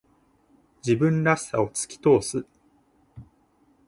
[0.81, 2.43] 自分らしさを突き通す。